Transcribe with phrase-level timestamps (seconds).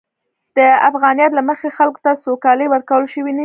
[0.57, 0.59] د
[0.89, 3.39] افغانیت له مخې، خلکو ته سوکالي ورکول شوې نه ده.